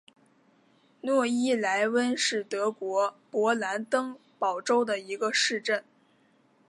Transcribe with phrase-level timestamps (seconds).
[1.01, 5.83] 诺伊莱温是德国勃兰登堡州的一个市镇。